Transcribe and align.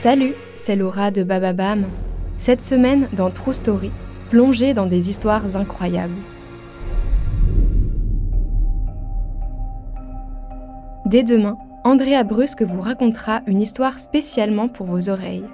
Salut, 0.00 0.34
c'est 0.54 0.76
Laura 0.76 1.10
de 1.10 1.24
Bababam. 1.24 1.86
Cette 2.36 2.62
semaine, 2.62 3.08
dans 3.14 3.30
True 3.30 3.52
Story, 3.52 3.90
plongée 4.30 4.72
dans 4.72 4.86
des 4.86 5.10
histoires 5.10 5.56
incroyables. 5.56 6.14
Dès 11.04 11.24
demain, 11.24 11.58
Andrea 11.82 12.22
Brusque 12.22 12.62
vous 12.62 12.80
racontera 12.80 13.40
une 13.48 13.60
histoire 13.60 13.98
spécialement 13.98 14.68
pour 14.68 14.86
vos 14.86 15.08
oreilles. 15.10 15.46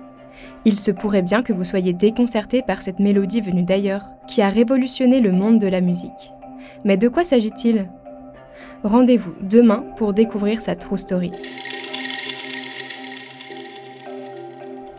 Il 0.67 0.79
se 0.79 0.91
pourrait 0.91 1.23
bien 1.23 1.42
que 1.42 1.55
vous 1.55 1.64
soyez 1.64 1.95
déconcerté 1.95 2.61
par 2.61 2.83
cette 2.83 2.98
mélodie 2.98 3.41
venue 3.41 3.62
d'ailleurs, 3.62 4.05
qui 4.27 4.42
a 4.42 4.51
révolutionné 4.51 5.23
le 5.23 5.33
monde 5.33 5.58
de 5.58 5.69
la 5.69 5.81
musique. 5.81 6.34
Mais 6.84 6.98
de 6.98 7.08
quoi 7.08 7.25
s'agit-il? 7.25 7.89
Rendez-vous 8.83 9.33
demain 9.41 9.84
pour 9.97 10.12
découvrir 10.12 10.61
sa 10.61 10.77
true 10.77 10.98
story. 10.98 11.33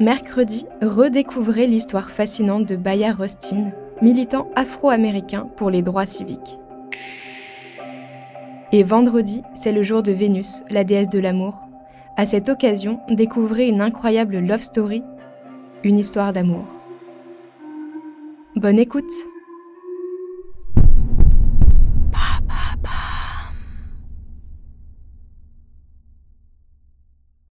Mercredi, 0.02 0.66
redécouvrez 0.82 1.68
l'histoire 1.68 2.12
fascinante 2.12 2.68
de 2.68 2.76
Bayard 2.76 3.18
Rustin, 3.18 3.72
militant 4.02 4.50
afro-américain 4.54 5.48
pour 5.56 5.70
les 5.70 5.82
droits 5.82 6.06
civiques. 6.06 6.60
Et 8.74 8.84
vendredi, 8.84 9.42
c'est 9.54 9.72
le 9.72 9.84
jour 9.84 10.04
de 10.04 10.12
Vénus, 10.12 10.66
la 10.70 10.84
déesse 10.84 11.08
de 11.08 11.20
l'amour. 11.20 11.62
À 12.18 12.26
cette 12.26 12.50
occasion, 12.50 13.00
découvrez 13.10 13.70
une 13.70 13.80
incroyable 13.80 14.40
love 14.40 14.64
story, 14.64 15.02
une 15.86 15.98
histoire 15.98 16.34
d'amour. 16.34 16.66
Bonne 18.58 18.80
écoute 18.80 19.14